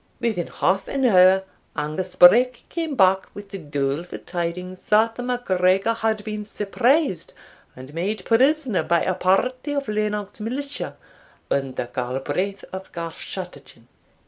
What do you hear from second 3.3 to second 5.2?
with the doleful tidings that